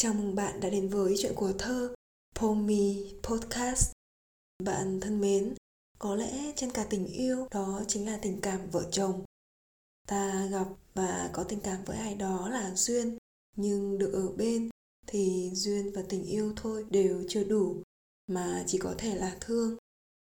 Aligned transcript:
Chào 0.00 0.14
mừng 0.14 0.34
bạn 0.34 0.60
đã 0.60 0.70
đến 0.70 0.88
với 0.88 1.14
chuyện 1.18 1.32
của 1.34 1.52
thơ 1.58 1.94
Pomi 2.34 3.14
Podcast. 3.22 3.92
Bạn 4.64 5.00
thân 5.00 5.20
mến, 5.20 5.54
có 5.98 6.14
lẽ 6.14 6.52
trên 6.56 6.70
cả 6.70 6.86
tình 6.90 7.06
yêu 7.06 7.46
đó 7.50 7.82
chính 7.88 8.06
là 8.06 8.18
tình 8.22 8.40
cảm 8.40 8.70
vợ 8.70 8.88
chồng. 8.90 9.24
Ta 10.06 10.46
gặp 10.50 10.66
và 10.94 11.30
có 11.32 11.44
tình 11.44 11.60
cảm 11.60 11.84
với 11.84 11.96
ai 11.96 12.14
đó 12.14 12.48
là 12.48 12.74
duyên, 12.74 13.18
nhưng 13.56 13.98
được 13.98 14.12
ở 14.12 14.28
bên 14.36 14.70
thì 15.06 15.50
duyên 15.54 15.92
và 15.94 16.02
tình 16.08 16.24
yêu 16.24 16.52
thôi 16.56 16.86
đều 16.90 17.24
chưa 17.28 17.44
đủ 17.44 17.82
mà 18.26 18.64
chỉ 18.66 18.78
có 18.78 18.94
thể 18.98 19.14
là 19.14 19.36
thương. 19.40 19.76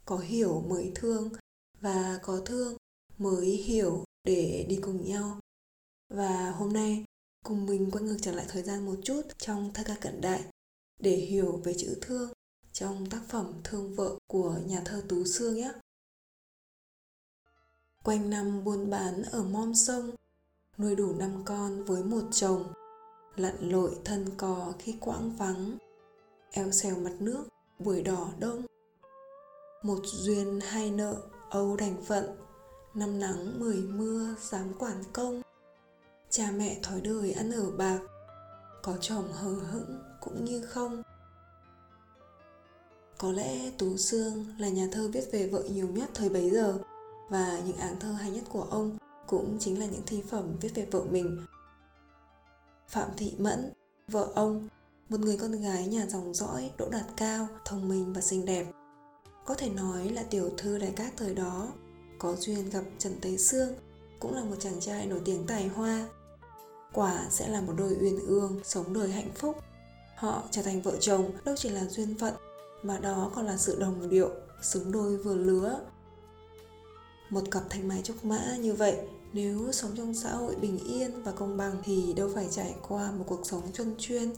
Có 0.04 0.18
hiểu 0.18 0.60
mới 0.60 0.92
thương 0.94 1.32
và 1.80 2.18
có 2.22 2.40
thương 2.46 2.76
mới 3.18 3.46
hiểu 3.46 4.04
để 4.24 4.66
đi 4.68 4.78
cùng 4.82 5.04
nhau. 5.04 5.40
Và 6.08 6.50
hôm 6.50 6.72
nay 6.72 7.04
cùng 7.44 7.66
mình 7.66 7.90
quay 7.90 8.04
ngược 8.04 8.16
trở 8.20 8.32
lại 8.32 8.46
thời 8.48 8.62
gian 8.62 8.86
một 8.86 8.94
chút 9.04 9.22
trong 9.38 9.72
thơ 9.74 9.82
ca 9.86 9.94
cận 10.00 10.20
đại 10.20 10.44
để 10.98 11.16
hiểu 11.16 11.60
về 11.64 11.74
chữ 11.78 11.96
thương 12.00 12.32
trong 12.72 13.06
tác 13.10 13.20
phẩm 13.28 13.52
Thương 13.64 13.94
vợ 13.94 14.16
của 14.26 14.54
nhà 14.66 14.82
thơ 14.84 15.02
Tú 15.08 15.24
Sương 15.24 15.54
nhé. 15.54 15.72
Quanh 18.02 18.30
năm 18.30 18.64
buôn 18.64 18.90
bán 18.90 19.22
ở 19.22 19.42
mom 19.42 19.74
sông, 19.74 20.10
nuôi 20.78 20.96
đủ 20.96 21.14
năm 21.18 21.42
con 21.44 21.84
với 21.84 22.04
một 22.04 22.22
chồng, 22.32 22.72
lặn 23.36 23.56
lội 23.60 23.96
thân 24.04 24.26
cò 24.36 24.72
khi 24.78 24.96
quãng 25.00 25.36
vắng, 25.36 25.78
eo 26.50 26.70
xèo 26.70 26.96
mặt 26.96 27.12
nước, 27.18 27.44
buổi 27.78 28.02
đỏ 28.02 28.28
đông. 28.38 28.66
Một 29.82 29.98
duyên 30.04 30.60
hai 30.62 30.90
nợ, 30.90 31.16
âu 31.50 31.76
đành 31.76 32.04
phận, 32.04 32.36
năm 32.94 33.20
nắng 33.20 33.60
mười 33.60 33.76
mưa 33.76 34.34
dám 34.40 34.72
quản 34.78 35.02
công 35.12 35.43
cha 36.36 36.50
mẹ 36.56 36.76
thói 36.82 37.00
đời 37.00 37.32
ăn 37.32 37.50
ở 37.50 37.70
bạc, 37.70 37.98
có 38.82 38.96
chồng 39.00 39.32
hờ 39.32 39.50
hững 39.50 39.98
cũng 40.20 40.44
như 40.44 40.66
không. 40.66 41.02
Có 43.18 43.32
lẽ 43.32 43.70
tú 43.78 43.96
sương 43.96 44.46
là 44.58 44.68
nhà 44.68 44.88
thơ 44.92 45.10
viết 45.12 45.24
về 45.32 45.48
vợ 45.48 45.62
nhiều 45.62 45.88
nhất 45.88 46.10
thời 46.14 46.28
bấy 46.28 46.50
giờ, 46.50 46.78
và 47.30 47.60
những 47.66 47.76
áng 47.76 48.00
thơ 48.00 48.12
hay 48.12 48.30
nhất 48.30 48.44
của 48.48 48.62
ông 48.62 48.98
cũng 49.26 49.56
chính 49.60 49.80
là 49.80 49.86
những 49.86 50.02
thi 50.06 50.22
phẩm 50.30 50.56
viết 50.60 50.74
về 50.74 50.86
vợ 50.90 51.04
mình. 51.10 51.46
Phạm 52.88 53.08
thị 53.16 53.34
mẫn, 53.38 53.72
vợ 54.08 54.28
ông, 54.34 54.68
một 55.08 55.20
người 55.20 55.38
con 55.40 55.52
gái 55.52 55.86
nhà 55.86 56.06
dòng 56.06 56.34
dõi, 56.34 56.70
đỗ 56.78 56.88
đạt 56.88 57.06
cao, 57.16 57.48
thông 57.64 57.88
minh 57.88 58.12
và 58.12 58.20
xinh 58.20 58.44
đẹp. 58.44 58.66
Có 59.44 59.54
thể 59.54 59.70
nói 59.70 60.08
là 60.08 60.22
tiểu 60.22 60.50
thư 60.58 60.78
đại 60.78 60.92
các 60.96 61.12
thời 61.16 61.34
đó, 61.34 61.68
có 62.18 62.36
duyên 62.36 62.70
gặp 62.70 62.84
trần 62.98 63.20
tế 63.20 63.36
sương, 63.36 63.74
cũng 64.20 64.34
là 64.34 64.44
một 64.44 64.56
chàng 64.58 64.80
trai 64.80 65.06
nổi 65.06 65.20
tiếng 65.24 65.46
tài 65.46 65.68
hoa 65.68 66.08
quả 66.94 67.26
sẽ 67.30 67.48
là 67.48 67.60
một 67.60 67.72
đôi 67.76 67.96
uyên 68.00 68.20
ương 68.20 68.60
sống 68.64 68.92
đời 68.92 69.12
hạnh 69.12 69.30
phúc. 69.34 69.56
Họ 70.16 70.42
trở 70.50 70.62
thành 70.62 70.82
vợ 70.82 70.96
chồng, 71.00 71.30
đâu 71.44 71.54
chỉ 71.58 71.68
là 71.68 71.84
duyên 71.84 72.18
phận, 72.18 72.34
mà 72.82 72.98
đó 72.98 73.30
còn 73.34 73.46
là 73.46 73.56
sự 73.56 73.80
đồng 73.80 74.10
điệu, 74.10 74.30
xứng 74.62 74.92
đôi 74.92 75.16
vừa 75.16 75.34
lứa. 75.34 75.80
Một 77.30 77.42
cặp 77.50 77.62
thanh 77.70 77.88
mai 77.88 78.02
trúc 78.02 78.24
mã 78.24 78.56
như 78.58 78.74
vậy, 78.74 78.96
nếu 79.32 79.72
sống 79.72 79.90
trong 79.96 80.14
xã 80.14 80.30
hội 80.30 80.54
bình 80.54 80.78
yên 80.78 81.22
và 81.22 81.32
công 81.32 81.56
bằng 81.56 81.76
thì 81.84 82.12
đâu 82.12 82.30
phải 82.34 82.48
trải 82.50 82.74
qua 82.88 83.10
một 83.10 83.24
cuộc 83.28 83.40
sống 83.44 83.72
chuyên 83.72 83.94
chuyên. 83.98 84.32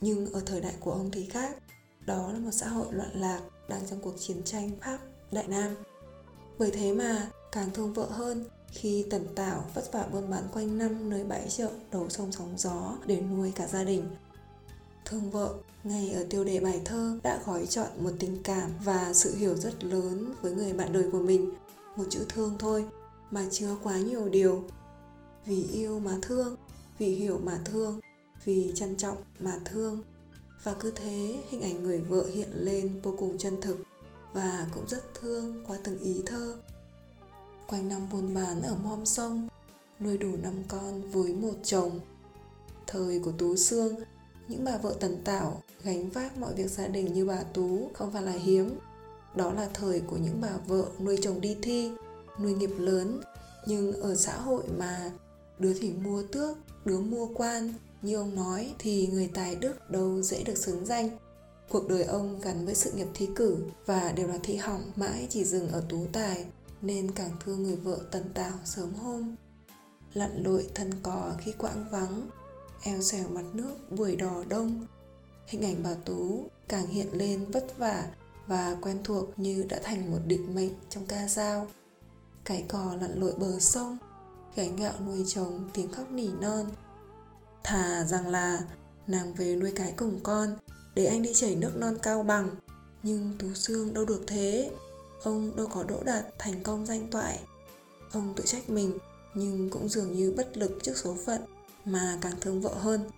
Nhưng 0.00 0.32
ở 0.32 0.42
thời 0.46 0.60
đại 0.60 0.74
của 0.80 0.92
ông 0.92 1.10
thì 1.10 1.26
khác, 1.26 1.56
đó 2.06 2.32
là 2.32 2.38
một 2.38 2.50
xã 2.52 2.68
hội 2.68 2.86
loạn 2.90 3.10
lạc 3.14 3.40
đang 3.68 3.80
trong 3.90 4.00
cuộc 4.00 4.14
chiến 4.18 4.42
tranh 4.44 4.70
pháp 4.80 4.98
đại 5.32 5.48
nam. 5.48 5.74
Bởi 6.58 6.70
thế 6.70 6.92
mà 6.92 7.30
càng 7.52 7.70
thương 7.74 7.92
vợ 7.92 8.06
hơn 8.10 8.44
khi 8.74 9.04
tần 9.10 9.26
tảo 9.34 9.64
vất 9.74 9.92
vả 9.92 10.06
buôn 10.12 10.30
bán 10.30 10.48
quanh 10.52 10.78
năm 10.78 11.10
nơi 11.10 11.24
bãi 11.24 11.48
chợ, 11.48 11.70
đầu 11.92 12.08
sông 12.08 12.32
sóng 12.32 12.54
gió 12.56 12.96
để 13.06 13.20
nuôi 13.20 13.52
cả 13.56 13.66
gia 13.66 13.84
đình. 13.84 14.04
Thương 15.04 15.30
vợ, 15.30 15.54
ngay 15.84 16.10
ở 16.10 16.26
tiêu 16.30 16.44
đề 16.44 16.60
bài 16.60 16.80
thơ, 16.84 17.18
đã 17.22 17.42
gói 17.46 17.66
chọn 17.66 17.88
một 17.98 18.10
tình 18.18 18.42
cảm 18.42 18.70
và 18.84 19.12
sự 19.12 19.36
hiểu 19.36 19.56
rất 19.56 19.84
lớn 19.84 20.34
với 20.42 20.52
người 20.52 20.72
bạn 20.72 20.92
đời 20.92 21.04
của 21.12 21.20
mình. 21.20 21.50
Một 21.96 22.04
chữ 22.10 22.24
thương 22.28 22.56
thôi, 22.58 22.84
mà 23.30 23.46
chứa 23.50 23.76
quá 23.82 23.98
nhiều 23.98 24.28
điều. 24.28 24.64
Vì 25.46 25.66
yêu 25.72 25.98
mà 25.98 26.18
thương, 26.22 26.56
vì 26.98 27.14
hiểu 27.14 27.40
mà 27.44 27.60
thương, 27.64 28.00
vì 28.44 28.72
trân 28.74 28.96
trọng 28.96 29.16
mà 29.40 29.60
thương. 29.64 30.02
Và 30.62 30.74
cứ 30.80 30.90
thế, 30.90 31.38
hình 31.50 31.62
ảnh 31.62 31.82
người 31.82 31.98
vợ 31.98 32.26
hiện 32.26 32.48
lên 32.54 33.00
vô 33.02 33.14
cùng 33.18 33.38
chân 33.38 33.60
thực. 33.60 33.76
Và 34.32 34.66
cũng 34.74 34.84
rất 34.88 35.14
thương 35.20 35.64
qua 35.66 35.78
từng 35.84 35.98
ý 35.98 36.22
thơ 36.26 36.56
quanh 37.68 37.88
năm 37.88 38.08
buôn 38.12 38.34
bán 38.34 38.62
ở 38.62 38.76
mom 38.84 39.06
sông, 39.06 39.48
nuôi 40.00 40.18
đủ 40.18 40.36
năm 40.42 40.54
con 40.68 41.10
với 41.10 41.34
một 41.34 41.54
chồng. 41.62 42.00
Thời 42.86 43.18
của 43.18 43.32
tú 43.32 43.56
sương, 43.56 43.94
những 44.48 44.64
bà 44.64 44.78
vợ 44.78 44.94
tần 45.00 45.24
tảo 45.24 45.62
gánh 45.84 46.10
vác 46.10 46.38
mọi 46.38 46.54
việc 46.54 46.70
gia 46.70 46.86
đình 46.86 47.12
như 47.12 47.26
bà 47.26 47.42
tú 47.42 47.90
không 47.94 48.12
phải 48.12 48.22
là 48.22 48.32
hiếm. 48.32 48.78
Đó 49.34 49.52
là 49.52 49.68
thời 49.74 50.00
của 50.00 50.16
những 50.16 50.40
bà 50.40 50.56
vợ 50.66 50.84
nuôi 51.00 51.18
chồng 51.22 51.40
đi 51.40 51.56
thi, 51.62 51.90
nuôi 52.40 52.54
nghiệp 52.54 52.70
lớn, 52.78 53.20
nhưng 53.66 53.92
ở 53.92 54.14
xã 54.14 54.36
hội 54.36 54.62
mà 54.78 55.10
đứa 55.58 55.74
thì 55.80 55.92
mua 55.92 56.22
tước, 56.22 56.58
đứa 56.84 57.00
mua 57.00 57.26
quan. 57.34 57.74
Như 58.02 58.16
ông 58.16 58.34
nói 58.34 58.74
thì 58.78 59.06
người 59.06 59.30
tài 59.34 59.56
đức 59.56 59.90
đâu 59.90 60.22
dễ 60.22 60.44
được 60.44 60.58
xứng 60.58 60.86
danh. 60.86 61.10
Cuộc 61.68 61.88
đời 61.88 62.04
ông 62.04 62.40
gắn 62.40 62.66
với 62.66 62.74
sự 62.74 62.92
nghiệp 62.92 63.06
thi 63.14 63.28
cử 63.36 63.56
và 63.86 64.12
đều 64.12 64.28
là 64.28 64.38
thi 64.42 64.56
hỏng 64.56 64.82
mãi 64.96 65.26
chỉ 65.30 65.44
dừng 65.44 65.68
ở 65.68 65.82
tú 65.88 66.06
tài 66.12 66.44
nên 66.86 67.10
càng 67.10 67.30
thương 67.44 67.62
người 67.62 67.76
vợ 67.76 67.98
tần 68.10 68.32
tảo 68.34 68.52
sớm 68.64 68.94
hôm. 68.94 69.36
Lặn 70.12 70.42
lội 70.42 70.70
thân 70.74 70.90
cò 71.02 71.32
khi 71.38 71.52
quãng 71.58 71.86
vắng, 71.90 72.28
eo 72.82 73.00
xèo 73.00 73.28
mặt 73.28 73.44
nước 73.52 73.74
buổi 73.90 74.16
đò 74.16 74.44
đông. 74.48 74.86
Hình 75.46 75.64
ảnh 75.64 75.82
bà 75.84 75.94
tú 75.94 76.50
càng 76.68 76.86
hiện 76.86 77.08
lên 77.12 77.50
vất 77.50 77.78
vả 77.78 78.06
và 78.46 78.76
quen 78.80 78.98
thuộc 79.04 79.38
như 79.38 79.66
đã 79.68 79.80
thành 79.82 80.10
một 80.10 80.18
định 80.26 80.54
mệnh 80.54 80.72
trong 80.90 81.06
ca 81.06 81.28
dao. 81.28 81.66
Cái 82.44 82.64
cò 82.68 82.94
lặn 83.00 83.20
lội 83.20 83.34
bờ 83.38 83.60
sông, 83.60 83.98
gánh 84.56 84.76
gạo 84.76 84.94
nuôi 85.06 85.24
chồng 85.26 85.70
tiếng 85.74 85.92
khóc 85.92 86.10
nỉ 86.10 86.28
non. 86.40 86.66
Thà 87.64 88.04
rằng 88.04 88.28
là 88.28 88.58
nàng 89.06 89.34
về 89.34 89.56
nuôi 89.56 89.72
cái 89.76 89.94
cùng 89.96 90.20
con, 90.22 90.56
để 90.94 91.04
anh 91.04 91.22
đi 91.22 91.34
chảy 91.34 91.56
nước 91.56 91.72
non 91.76 91.96
cao 92.02 92.22
bằng, 92.22 92.50
nhưng 93.02 93.32
tú 93.38 93.54
xương 93.54 93.94
đâu 93.94 94.04
được 94.04 94.24
thế 94.26 94.70
ông 95.24 95.56
đâu 95.56 95.66
có 95.66 95.82
đỗ 95.82 96.02
đạt 96.02 96.24
thành 96.38 96.62
công 96.62 96.86
danh 96.86 97.08
toại. 97.10 97.40
Ông 98.12 98.34
tự 98.36 98.44
trách 98.46 98.70
mình, 98.70 98.98
nhưng 99.34 99.70
cũng 99.70 99.88
dường 99.88 100.12
như 100.12 100.34
bất 100.36 100.56
lực 100.56 100.78
trước 100.82 100.96
số 100.96 101.16
phận 101.26 101.40
mà 101.84 102.18
càng 102.20 102.34
thương 102.40 102.60
vợ 102.60 102.74
hơn. 102.74 103.10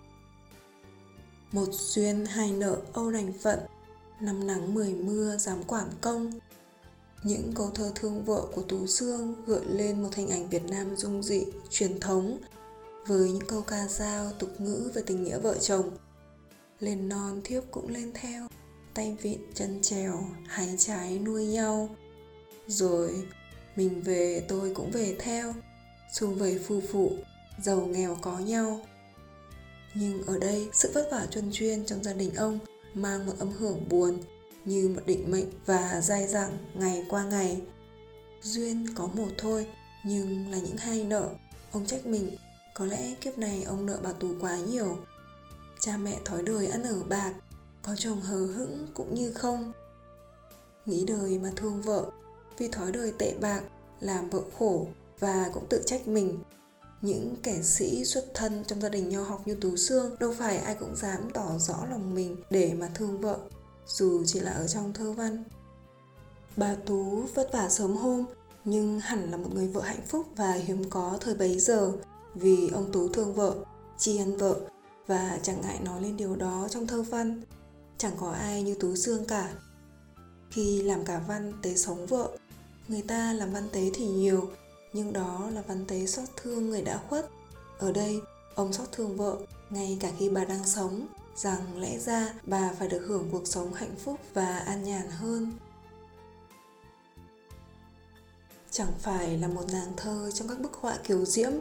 Một 1.51 1.67
duyên 1.71 2.25
hai 2.25 2.51
nợ 2.51 2.77
âu 2.93 3.11
đành 3.11 3.33
phận, 3.33 3.59
năm 4.21 4.47
nắng 4.47 4.73
mười 4.73 4.93
mưa 4.93 5.37
dám 5.37 5.63
quản 5.63 5.87
công. 6.01 6.31
Những 7.23 7.53
câu 7.55 7.71
thơ 7.75 7.91
thương 7.95 8.25
vợ 8.25 8.45
của 8.55 8.61
tú 8.61 8.87
sương 8.87 9.35
gợi 9.45 9.65
lên 9.65 10.01
một 10.03 10.09
hình 10.15 10.29
ảnh 10.29 10.49
việt 10.49 10.63
nam 10.63 10.95
dung 10.95 11.23
dị, 11.23 11.45
truyền 11.69 11.99
thống, 11.99 12.37
với 13.07 13.31
những 13.31 13.47
câu 13.47 13.61
ca 13.61 13.87
dao 13.87 14.31
tục 14.39 14.49
ngữ 14.61 14.91
về 14.93 15.01
tình 15.05 15.23
nghĩa 15.23 15.39
vợ 15.39 15.57
chồng. 15.57 15.89
Lên 16.79 17.09
non 17.09 17.41
thiếp 17.43 17.63
cũng 17.71 17.89
lên 17.89 18.11
theo 18.13 18.47
tay 18.97 19.15
vịn 19.21 19.39
chân 19.53 19.79
trèo 19.81 20.23
hái 20.47 20.75
trái 20.77 21.19
nuôi 21.19 21.45
nhau. 21.45 21.89
Rồi, 22.67 23.23
mình 23.75 24.01
về, 24.01 24.45
tôi 24.47 24.73
cũng 24.75 24.91
về 24.91 25.15
theo. 25.19 25.53
Xung 26.13 26.35
vầy 26.35 26.59
phu 26.59 26.81
phụ, 26.91 27.11
giàu 27.63 27.85
nghèo 27.85 28.17
có 28.21 28.39
nhau. 28.39 28.81
Nhưng 29.93 30.23
ở 30.23 30.37
đây, 30.39 30.69
sự 30.73 30.91
vất 30.93 31.07
vả 31.11 31.27
chuyên 31.31 31.51
chuyên 31.51 31.85
trong 31.85 32.03
gia 32.03 32.13
đình 32.13 32.35
ông 32.35 32.59
mang 32.93 33.25
một 33.25 33.33
âm 33.39 33.51
hưởng 33.51 33.89
buồn 33.89 34.19
như 34.65 34.89
một 34.89 35.01
định 35.05 35.31
mệnh 35.31 35.49
và 35.65 36.01
dai 36.01 36.27
dẳng 36.27 36.57
ngày 36.73 37.05
qua 37.09 37.23
ngày. 37.23 37.61
Duyên 38.41 38.85
có 38.95 39.07
một 39.07 39.29
thôi, 39.37 39.67
nhưng 40.05 40.51
là 40.51 40.57
những 40.57 40.77
hai 40.77 41.03
nợ. 41.03 41.29
Ông 41.71 41.85
trách 41.85 42.05
mình, 42.05 42.35
có 42.73 42.85
lẽ 42.85 43.15
kiếp 43.21 43.37
này 43.37 43.63
ông 43.63 43.85
nợ 43.85 43.99
bà 44.03 44.13
tù 44.13 44.27
quá 44.41 44.57
nhiều. 44.57 44.97
Cha 45.79 45.97
mẹ 45.97 46.17
thói 46.25 46.43
đời 46.43 46.67
ăn 46.67 46.83
ở 46.83 47.03
bạc 47.03 47.33
có 47.87 47.95
chồng 47.95 48.21
hờ 48.21 48.37
hững 48.37 48.87
cũng 48.93 49.15
như 49.15 49.31
không. 49.31 49.71
Nghĩ 50.85 51.05
đời 51.05 51.39
mà 51.39 51.51
thương 51.55 51.81
vợ, 51.81 52.05
vì 52.57 52.67
thói 52.67 52.91
đời 52.91 53.13
tệ 53.17 53.35
bạc, 53.41 53.61
làm 53.99 54.29
vợ 54.29 54.41
khổ 54.59 54.87
và 55.19 55.49
cũng 55.53 55.67
tự 55.69 55.83
trách 55.85 56.07
mình. 56.07 56.39
Những 57.01 57.35
kẻ 57.43 57.61
sĩ 57.61 58.05
xuất 58.05 58.25
thân 58.33 58.63
trong 58.67 58.81
gia 58.81 58.89
đình 58.89 59.09
nho 59.09 59.23
học 59.23 59.41
như 59.45 59.55
tú 59.55 59.75
xương 59.75 60.15
đâu 60.19 60.33
phải 60.37 60.57
ai 60.57 60.75
cũng 60.75 60.95
dám 60.95 61.29
tỏ 61.33 61.57
rõ 61.57 61.85
lòng 61.89 62.15
mình 62.15 62.35
để 62.49 62.73
mà 62.73 62.89
thương 62.93 63.21
vợ, 63.21 63.37
dù 63.87 64.23
chỉ 64.25 64.39
là 64.39 64.51
ở 64.51 64.67
trong 64.67 64.93
thơ 64.93 65.11
văn. 65.11 65.43
Bà 66.57 66.75
tú 66.75 67.23
vất 67.35 67.49
vả 67.53 67.69
sớm 67.69 67.95
hôm, 67.95 68.25
nhưng 68.65 68.99
hẳn 68.99 69.31
là 69.31 69.37
một 69.37 69.49
người 69.53 69.67
vợ 69.67 69.81
hạnh 69.81 70.05
phúc 70.07 70.25
và 70.35 70.51
hiếm 70.51 70.89
có 70.89 71.17
thời 71.21 71.35
bấy 71.35 71.59
giờ, 71.59 71.91
vì 72.35 72.69
ông 72.69 72.91
tú 72.91 73.09
thương 73.09 73.33
vợ, 73.33 73.55
tri 73.97 74.17
ân 74.17 74.37
vợ 74.37 74.55
và 75.07 75.39
chẳng 75.43 75.61
ngại 75.61 75.79
nói 75.83 76.01
lên 76.01 76.17
điều 76.17 76.35
đó 76.35 76.67
trong 76.69 76.87
thơ 76.87 77.01
văn 77.01 77.41
chẳng 77.97 78.13
có 78.19 78.31
ai 78.31 78.63
như 78.63 78.75
tú 78.75 78.95
xương 78.95 79.25
cả. 79.25 79.53
Khi 80.51 80.81
làm 80.81 81.05
cả 81.05 81.21
văn 81.27 81.53
tế 81.61 81.75
sống 81.75 82.05
vợ, 82.05 82.29
người 82.87 83.01
ta 83.01 83.33
làm 83.33 83.53
văn 83.53 83.69
tế 83.71 83.91
thì 83.93 84.07
nhiều, 84.07 84.51
nhưng 84.93 85.13
đó 85.13 85.49
là 85.53 85.61
văn 85.67 85.85
tế 85.87 86.05
xót 86.05 86.29
thương 86.37 86.69
người 86.69 86.81
đã 86.81 86.97
khuất. 86.97 87.29
Ở 87.79 87.91
đây, 87.91 88.21
ông 88.55 88.73
xót 88.73 88.91
thương 88.91 89.17
vợ, 89.17 89.37
ngay 89.69 89.97
cả 89.99 90.11
khi 90.17 90.29
bà 90.29 90.45
đang 90.45 90.65
sống, 90.65 91.07
rằng 91.35 91.79
lẽ 91.79 91.99
ra 91.99 92.33
bà 92.43 92.71
phải 92.79 92.87
được 92.87 93.05
hưởng 93.07 93.29
cuộc 93.31 93.47
sống 93.47 93.73
hạnh 93.73 93.95
phúc 94.03 94.19
và 94.33 94.57
an 94.57 94.83
nhàn 94.83 95.09
hơn. 95.09 95.51
Chẳng 98.71 98.91
phải 98.99 99.37
là 99.37 99.47
một 99.47 99.63
nàng 99.71 99.93
thơ 99.97 100.31
trong 100.33 100.47
các 100.47 100.59
bức 100.59 100.73
họa 100.73 100.97
kiều 101.03 101.25
diễm, 101.25 101.51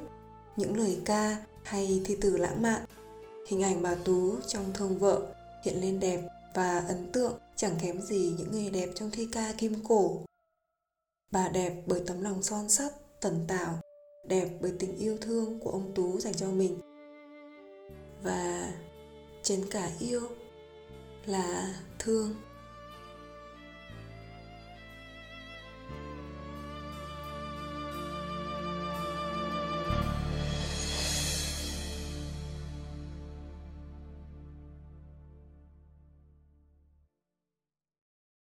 những 0.57 0.77
lời 0.77 1.01
ca 1.05 1.37
hay 1.63 2.03
thi 2.05 2.17
từ 2.21 2.37
lãng 2.37 2.63
mạn, 2.63 2.85
hình 3.49 3.63
ảnh 3.63 3.83
bà 3.83 3.95
tú 3.95 4.37
trong 4.49 4.73
thương 4.75 4.99
vợ 4.99 5.35
hiện 5.67 5.81
lên 5.81 6.01
đẹp 6.01 6.21
và 6.55 6.79
ấn 6.79 7.13
tượng, 7.13 7.39
chẳng 7.57 7.79
kém 7.83 8.01
gì 8.01 8.35
những 8.39 8.53
người 8.53 8.71
đẹp 8.71 8.89
trong 8.95 9.11
thi 9.11 9.29
ca 9.33 9.53
kim 9.59 9.85
cổ. 9.85 10.21
Bà 11.31 11.49
đẹp 11.49 11.83
bởi 11.87 12.03
tấm 12.07 12.23
lòng 12.23 12.43
son 12.43 12.69
sắt, 12.69 12.93
tần 13.21 13.45
tảo, 13.49 13.81
đẹp 14.29 14.49
bởi 14.61 14.73
tình 14.79 14.97
yêu 14.97 15.19
thương 15.21 15.61
của 15.61 15.71
ông 15.71 15.93
tú 15.95 16.21
dành 16.21 16.35
cho 16.35 16.51
mình. 16.51 16.81
Và 18.23 18.73
trên 19.43 19.65
cả 19.71 19.91
yêu 20.01 20.21
là 21.27 21.75
thương. 21.99 22.35